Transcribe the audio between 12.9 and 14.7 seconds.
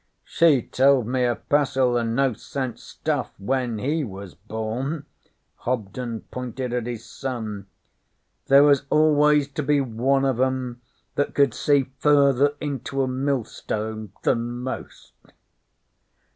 a millstone than